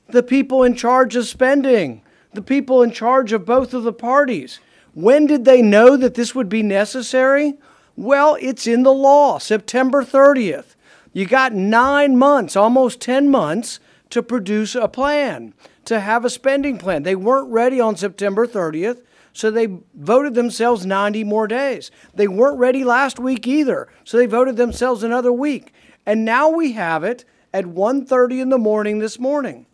[0.10, 2.02] The people in charge of spending,
[2.34, 4.60] the people in charge of both of the parties.
[4.94, 7.54] When did they know that this would be necessary?
[7.98, 10.76] Well, it's in the law, September 30th.
[11.14, 13.80] You got nine months, almost 10 months,
[14.10, 15.54] to produce a plan,
[15.86, 17.04] to have a spending plan.
[17.04, 21.90] They weren't ready on September 30th, so they voted themselves 90 more days.
[22.14, 25.74] They weren't ready last week either, so they voted themselves another week.
[26.06, 29.66] And now we have it at 1:30 in the morning this morning.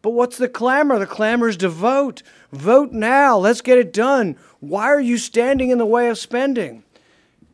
[0.00, 0.98] But what's the clamor?
[0.98, 2.22] The clamor is to vote.
[2.52, 3.36] Vote now.
[3.36, 4.36] Let's get it done.
[4.60, 6.82] Why are you standing in the way of spending?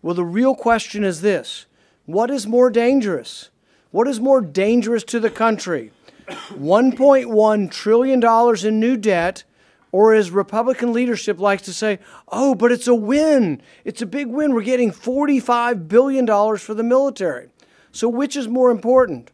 [0.02, 1.66] Well, the real question is this
[2.06, 3.50] What is more dangerous?
[3.92, 5.92] What is more dangerous to the country?
[6.26, 9.44] $1.1 trillion in new debt,
[9.90, 13.60] or as Republican leadership likes to say, oh, but it's a win.
[13.84, 14.54] It's a big win.
[14.54, 17.48] We're getting $45 billion for the military.
[17.90, 19.30] So, which is more important?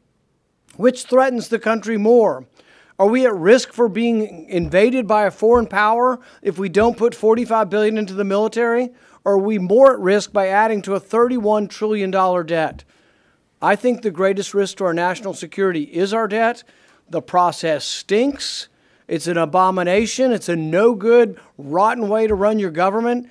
[0.77, 2.47] Which threatens the country more?
[2.99, 7.15] Are we at risk for being invaded by a foreign power if we don't put
[7.15, 8.91] 45 billion into the military?
[9.29, 12.83] Are we more at risk by adding to a 31 trillion dollar debt?
[13.61, 16.65] I think the greatest risk to our national security is our debt.
[17.11, 18.69] The process stinks.
[19.07, 20.33] It's an abomination.
[20.33, 23.29] It's a no good, rotten way to run your government.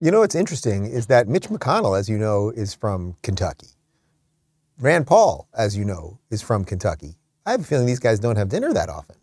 [0.00, 3.76] You know what's interesting is that Mitch McConnell, as you know, is from Kentucky.
[4.78, 7.18] Rand Paul, as you know, is from Kentucky.
[7.44, 9.16] I have a feeling these guys don't have dinner that often.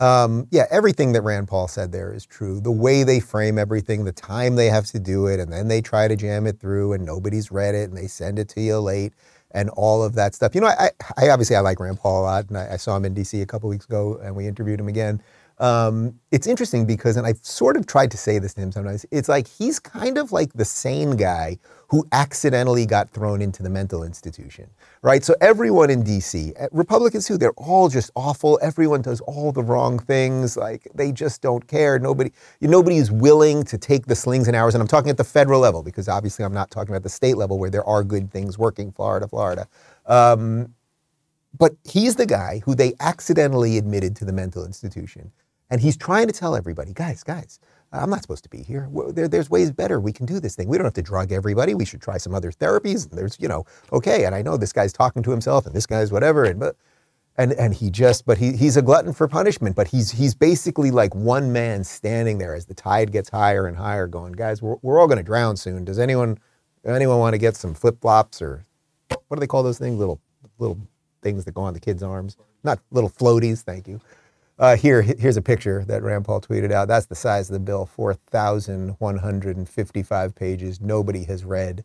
[0.00, 2.60] Um, yeah, everything that Rand Paul said there is true.
[2.60, 5.82] The way they frame everything, the time they have to do it, and then they
[5.82, 8.80] try to jam it through, and nobody's read it, and they send it to you
[8.80, 9.12] late,
[9.52, 10.54] and all of that stuff.
[10.54, 12.96] You know, I, I obviously I like Rand Paul a lot, and I, I saw
[12.96, 13.42] him in D.C.
[13.42, 15.22] a couple weeks ago, and we interviewed him again.
[15.60, 19.04] Um, it's interesting because, and I've sort of tried to say this to him sometimes,
[19.10, 23.68] it's like he's kind of like the sane guy who accidentally got thrown into the
[23.68, 24.70] mental institution,
[25.02, 25.22] right?
[25.22, 28.58] So everyone in DC, eh, Republicans too, they're all just awful.
[28.62, 30.56] Everyone does all the wrong things.
[30.56, 31.98] Like they just don't care.
[31.98, 34.74] Nobody, nobody is willing to take the slings and arrows.
[34.74, 37.36] And I'm talking at the federal level because obviously I'm not talking about the state
[37.36, 39.68] level where there are good things working, Florida, Florida.
[40.06, 40.74] Um,
[41.58, 45.32] but he's the guy who they accidentally admitted to the mental institution.
[45.70, 47.60] And he's trying to tell everybody, guys, guys,
[47.92, 48.88] I'm not supposed to be here.
[49.10, 50.00] There, there's ways better.
[50.00, 50.68] We can do this thing.
[50.68, 51.74] We don't have to drug everybody.
[51.74, 53.08] We should try some other therapies.
[53.08, 54.24] And there's, you know, okay.
[54.24, 56.44] And I know this guy's talking to himself, and this guy's whatever.
[56.44, 56.76] And but,
[57.36, 59.76] and and he just, but he he's a glutton for punishment.
[59.76, 63.76] But he's he's basically like one man standing there as the tide gets higher and
[63.76, 65.84] higher, going, guys, we're we're all going to drown soon.
[65.84, 66.38] Does anyone
[66.86, 68.64] anyone want to get some flip flops or
[69.28, 69.98] what do they call those things?
[69.98, 70.20] Little
[70.58, 70.78] little
[71.22, 72.36] things that go on the kids' arms.
[72.62, 73.62] Not little floaties.
[73.62, 74.00] Thank you.
[74.60, 76.86] Uh, here, here's a picture that Rand Paul tweeted out.
[76.86, 80.82] That's the size of the bill, 4,155 pages.
[80.82, 81.82] Nobody has read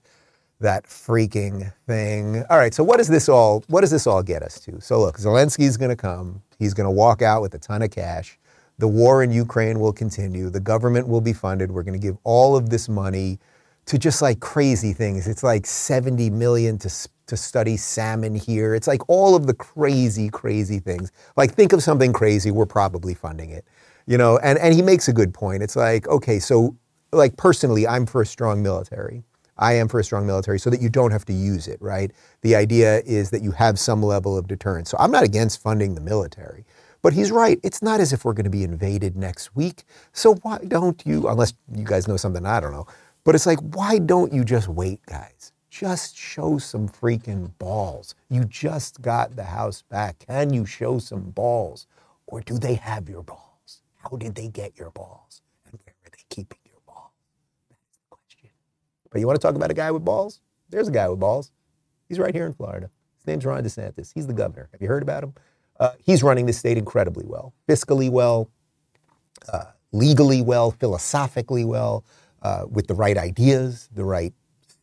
[0.60, 2.44] that freaking thing.
[2.50, 4.82] All right, so what does this all what does this all get us to?
[4.82, 6.42] So look, Zelensky's going to come.
[6.60, 8.38] He's going to walk out with a ton of cash.
[8.78, 10.50] The war in Ukraine will continue.
[10.50, 11.72] The government will be funded.
[11.72, 13.40] We're going to give all of this money
[13.86, 15.28] to just like crazy things.
[15.28, 16.90] It's like 70 million to
[17.28, 18.76] to study salmon here.
[18.76, 21.12] It's like all of the crazy crazy things.
[21.38, 23.66] Like think of something crazy, we're probably funding it.
[24.08, 25.64] You know, and and he makes a good point.
[25.64, 26.76] It's like, okay, so
[27.12, 29.24] like personally, I'm for a strong military.
[29.58, 32.12] I am for a strong military so that you don't have to use it, right?
[32.42, 34.90] The idea is that you have some level of deterrence.
[34.90, 36.66] So I'm not against funding the military.
[37.02, 37.60] But he's right.
[37.64, 39.84] It's not as if we're going to be invaded next week.
[40.12, 42.88] So why don't you, unless you guys know something I don't know,
[43.26, 45.52] but it's like, why don't you just wait, guys?
[45.70, 48.16] Just show some freaking balls.
[48.30, 50.20] You just got the House back.
[50.20, 51.88] Can you show some balls?
[52.28, 53.82] Or do they have your balls?
[53.98, 55.42] How did they get your balls?
[55.66, 57.12] And where are they keeping your balls?
[57.70, 58.50] That's the question.
[59.12, 60.40] But you want to talk about a guy with balls?
[60.70, 61.52] There's a guy with balls.
[62.08, 62.90] He's right here in Florida.
[63.18, 64.14] His name's Ron DeSantis.
[64.14, 64.70] He's the governor.
[64.72, 65.34] Have you heard about him?
[65.80, 68.50] Uh, he's running the state incredibly well, fiscally well,
[69.52, 72.06] uh, legally well, philosophically well,
[72.46, 74.34] uh, with the right ideas, the right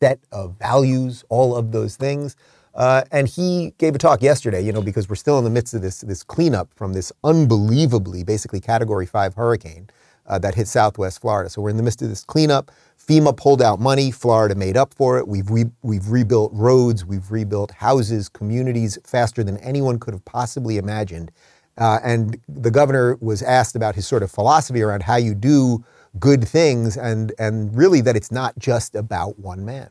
[0.01, 2.35] set of values, all of those things.
[2.75, 5.73] Uh, and he gave a talk yesterday, you know, because we're still in the midst
[5.73, 9.87] of this, this cleanup from this unbelievably, basically category five hurricane
[10.27, 11.49] uh, that hit Southwest Florida.
[11.49, 12.69] So we're in the midst of this cleanup.
[12.99, 14.11] FEMA pulled out money.
[14.11, 15.25] Florida made up for it.
[15.25, 17.05] We've, re- we've rebuilt roads.
[17.05, 21.31] We've rebuilt houses, communities faster than anyone could have possibly imagined.
[21.77, 25.83] Uh, and the governor was asked about his sort of philosophy around how you do
[26.19, 29.89] good things and, and really that it's not just about one man.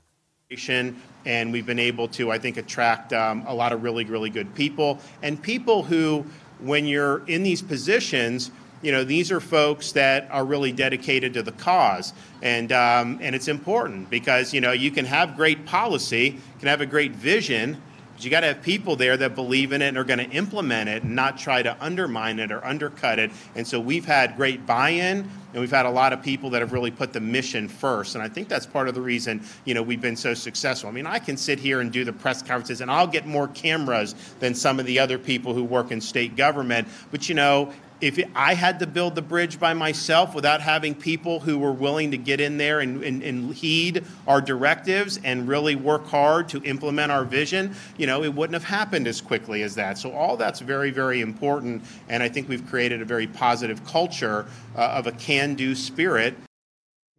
[1.25, 4.55] And we've been able to, I think, attract um, a lot of really, really good
[4.55, 6.27] people and people who,
[6.61, 8.51] when you're in these positions,
[8.83, 13.35] you know, these are folks that are really dedicated to the cause, and um, and
[13.35, 17.81] it's important because you know you can have great policy, can have a great vision,
[18.25, 20.89] you got to have people there that believe in it and are going to implement
[20.89, 23.31] it, and not try to undermine it or undercut it.
[23.55, 26.73] And so we've had great buy-in, and we've had a lot of people that have
[26.73, 28.15] really put the mission first.
[28.15, 30.89] And I think that's part of the reason you know we've been so successful.
[30.89, 33.49] I mean, I can sit here and do the press conferences, and I'll get more
[33.49, 37.73] cameras than some of the other people who work in state government, but you know
[38.03, 42.11] if I had to build the bridge by myself without having people who were willing
[42.11, 46.61] to get in there and, and, and, heed our directives and really work hard to
[46.65, 49.99] implement our vision, you know, it wouldn't have happened as quickly as that.
[49.99, 51.85] So all that's very, very important.
[52.09, 56.35] And I think we've created a very positive culture uh, of a can-do spirit.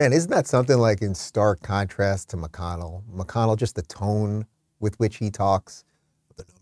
[0.02, 3.04] And isn't that something like in stark contrast to McConnell?
[3.10, 4.46] McConnell, just the tone
[4.82, 5.86] with which he talks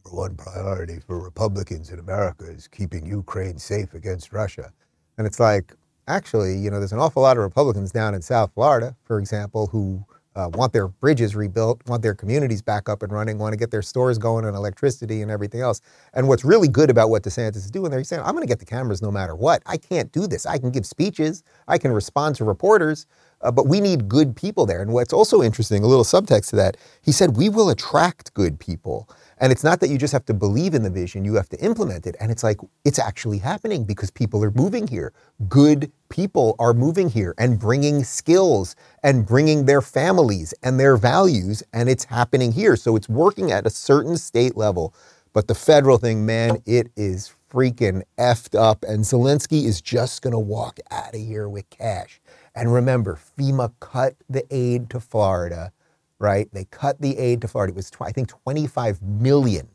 [0.06, 4.72] number one priority for Republicans in America is keeping Ukraine safe against Russia.
[5.18, 5.74] And it's like,
[6.08, 9.68] actually, you know, there's an awful lot of Republicans down in South Florida, for example,
[9.68, 10.04] who
[10.36, 13.70] uh, want their bridges rebuilt, want their communities back up and running, want to get
[13.70, 15.82] their stores going and electricity and everything else.
[16.14, 18.48] And what's really good about what DeSantis is doing there, he's saying, I'm going to
[18.48, 19.62] get the cameras no matter what.
[19.66, 20.46] I can't do this.
[20.46, 23.08] I can give speeches, I can respond to reporters,
[23.42, 24.82] uh, but we need good people there.
[24.82, 28.58] And what's also interesting, a little subtext to that, he said, we will attract good
[28.58, 29.10] people.
[29.42, 31.60] And it's not that you just have to believe in the vision, you have to
[31.66, 32.16] implement it.
[32.22, 35.14] And it's like, it's actually happening because people are moving here.
[35.50, 41.64] Good people are moving here and bringing skills and bringing their families and their values.
[41.74, 42.76] And it's happening here.
[42.78, 44.94] So it's working at a certain state level.
[45.34, 48.86] But the federal thing, man, it is freaking effed up.
[48.88, 52.22] And Zelenskyy is just going to walk out of here with cash.
[52.56, 55.74] And remember, FEMA cut the aid to Florida
[56.22, 56.48] right?
[56.54, 57.74] They cut the aid to Florida.
[57.74, 59.68] It was, I think, $25 million.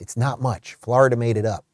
[0.00, 0.74] It's not much.
[0.74, 1.64] Florida made it up.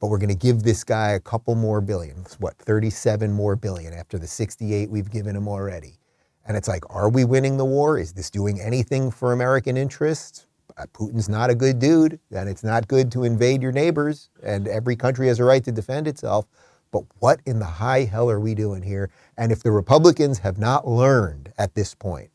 [0.00, 2.24] But we're going to give this guy a couple more billion.
[2.38, 5.98] What, 37 more billion after the 68 we've given him already.
[6.46, 7.98] And it's like, are we winning the war?
[7.98, 10.46] Is this doing anything for American interests?
[10.78, 14.66] Uh, Putin's not a good dude, and it's not good to invade your neighbors, and
[14.66, 16.46] every country has a right to defend itself.
[16.92, 19.10] But what in the high hell are we doing here?
[19.36, 22.29] And if the Republicans have not learned at this point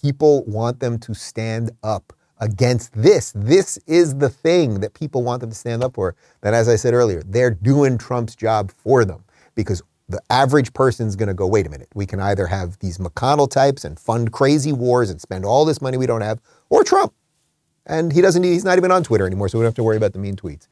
[0.00, 3.32] people want them to stand up against this.
[3.36, 6.16] This is the thing that people want them to stand up for.
[6.40, 11.16] That, as I said earlier, they're doing Trump's job for them because the average person's
[11.16, 14.32] going to go, wait a minute, we can either have these McConnell types and fund
[14.32, 17.12] crazy wars and spend all this money we don't have, or Trump.
[17.86, 19.96] And he doesn't, he's not even on Twitter anymore, so we don't have to worry
[19.96, 20.66] about the mean tweets.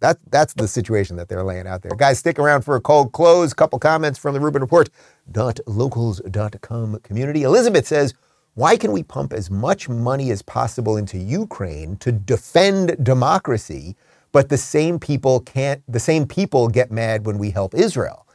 [0.00, 1.92] That, that's the situation that they're laying out there.
[1.94, 3.52] Guys, stick around for a cold close.
[3.52, 4.88] Couple comments from the Rubin Report.
[5.34, 7.42] Locals.com community.
[7.42, 8.14] Elizabeth says,
[8.54, 13.96] why can we pump as much money as possible into Ukraine to defend democracy,
[14.32, 15.82] but the same people can't.
[15.88, 18.26] The same people get mad when we help Israel.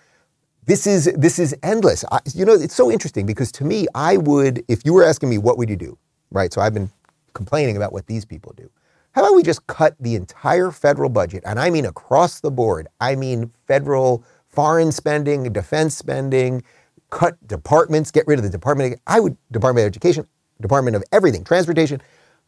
[0.66, 2.04] This is this is endless.
[2.12, 5.30] I, you know, it's so interesting because to me, I would if you were asking
[5.30, 5.98] me what would you do,
[6.32, 6.52] right?
[6.52, 6.90] So I've been
[7.34, 8.70] complaining about what these people do.
[9.12, 12.88] How about we just cut the entire federal budget, and I mean across the board.
[13.00, 16.64] I mean federal foreign spending, defense spending,
[17.10, 19.00] cut departments, get rid of the department.
[19.08, 20.28] I would Department of Education,
[20.62, 22.02] Department of everything, transportation,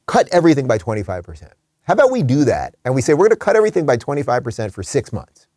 [0.06, 1.52] cut everything by 25%.
[1.84, 4.74] How about we do that and we say we're going to cut everything by 25%
[4.74, 5.48] for six months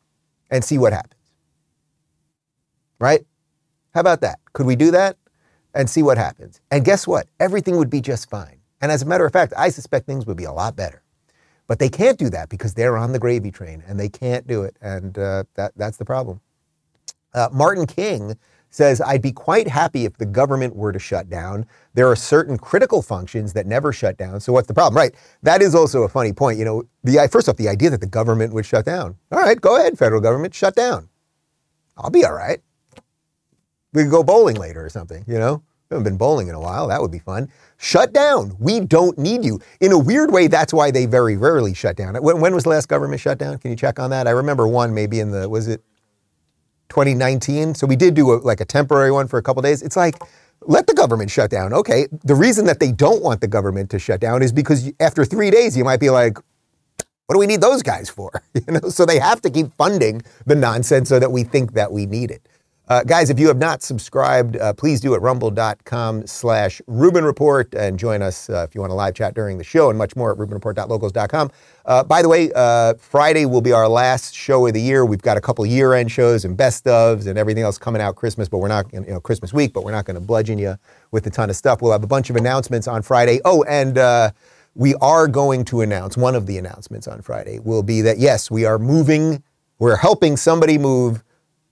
[0.50, 1.14] and see what happens?
[3.00, 3.24] Right?
[3.94, 4.38] How about that?
[4.52, 5.16] Could we do that
[5.74, 6.60] and see what happens?
[6.70, 7.26] And guess what?
[7.40, 8.60] Everything would be just fine.
[8.80, 11.02] And as a matter of fact, I suspect things would be a lot better.
[11.66, 14.62] But they can't do that because they're on the gravy train and they can't do
[14.62, 14.76] it.
[14.80, 16.40] And uh, that, that's the problem.
[17.34, 18.36] Uh, Martin King
[18.70, 21.66] says, I'd be quite happy if the government were to shut down.
[21.94, 24.40] There are certain critical functions that never shut down.
[24.40, 24.96] So what's the problem?
[24.96, 25.14] Right.
[25.42, 26.58] That is also a funny point.
[26.58, 29.16] You know, the first off, the idea that the government would shut down.
[29.32, 31.08] All right, go ahead, federal government, shut down.
[31.96, 32.60] I'll be all right.
[33.92, 35.62] We could go bowling later or something, you know?
[35.90, 36.86] We haven't been bowling in a while.
[36.86, 37.50] That would be fun.
[37.76, 38.56] Shut down.
[38.60, 39.58] We don't need you.
[39.80, 42.14] In a weird way, that's why they very rarely shut down.
[42.22, 43.58] When, when was the last government shutdown?
[43.58, 44.28] Can you check on that?
[44.28, 45.82] I remember one maybe in the, was it
[46.90, 47.74] 2019?
[47.74, 49.82] So we did do a, like a temporary one for a couple days.
[49.82, 50.16] It's like,
[50.62, 51.72] let the government shut down.
[51.72, 52.06] Okay.
[52.24, 55.50] The reason that they don't want the government to shut down is because after three
[55.50, 56.36] days, you might be like,
[57.26, 58.42] what do we need those guys for?
[58.54, 61.92] You know, so they have to keep funding the nonsense so that we think that
[61.92, 62.46] we need it.
[62.90, 67.72] Uh, guys, if you have not subscribed, uh, please do at rumble.com slash Rubin Report
[67.76, 70.16] and join us uh, if you want to live chat during the show and much
[70.16, 71.52] more at rubinreport.locals.com.
[71.86, 75.06] Uh, by the way, uh, Friday will be our last show of the year.
[75.06, 78.48] We've got a couple year-end shows and best ofs and everything else coming out Christmas,
[78.48, 80.76] but we're not, you know, Christmas week, but we're not going to bludgeon you
[81.12, 81.80] with a ton of stuff.
[81.82, 83.40] We'll have a bunch of announcements on Friday.
[83.44, 84.32] Oh, and uh,
[84.74, 88.50] we are going to announce, one of the announcements on Friday will be that, yes,
[88.50, 89.44] we are moving,
[89.78, 91.22] we're helping somebody move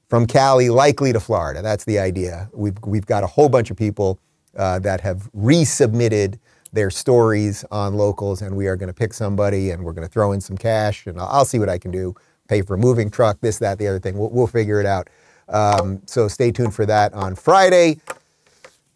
[0.09, 1.63] from Cali, likely to Florida.
[1.63, 2.49] That's the idea.
[2.53, 4.19] We've, we've got a whole bunch of people
[4.57, 6.39] uh, that have resubmitted
[6.73, 10.13] their stories on locals, and we are going to pick somebody and we're going to
[10.13, 12.15] throw in some cash, and I'll, I'll, see what I can do.
[12.49, 14.19] Pay for a moving truck, this, that, the other thing.
[14.19, 15.09] We'll, we'll figure it out.
[15.49, 18.01] Um, so stay tuned for that on Friday.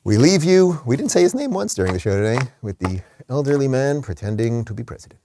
[0.04, 3.02] We leave you, we didn't say his name once during the show today, with the
[3.28, 5.20] elderly man pretending to be president.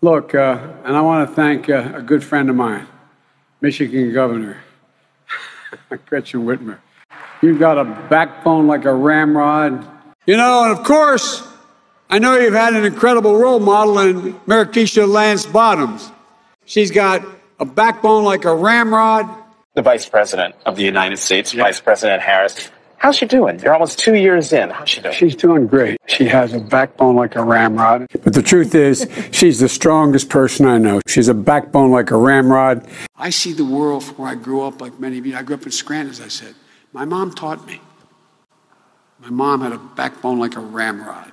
[0.00, 2.86] Look, uh, and I want to thank uh, a good friend of mine,
[3.60, 4.62] Michigan Governor
[6.06, 6.78] Gretchen Whitmer.
[7.42, 9.86] You've got a backbone like a ramrod.
[10.26, 11.46] You know, and of course,
[12.08, 16.10] I know you've had an incredible role model in Marikisha Lance Bottoms.
[16.64, 17.24] She's got
[17.60, 19.28] a backbone like a ramrod.
[19.74, 21.64] The Vice President of the United States, yeah.
[21.64, 22.70] Vice President Harris.
[22.98, 23.60] How's she doing?
[23.60, 24.70] You're almost two years in.
[24.70, 25.14] How's she doing?
[25.14, 25.98] She's doing great.
[26.06, 28.06] She has a backbone like a ramrod.
[28.24, 31.00] But the truth is, she's the strongest person I know.
[31.06, 32.88] She's a backbone like a ramrod.
[33.16, 35.36] I see the world from where I grew up, like many of you.
[35.36, 36.54] I grew up in Scranton, as I said.
[36.92, 37.80] My mom taught me.
[39.20, 41.32] My mom had a backbone like a ramrod.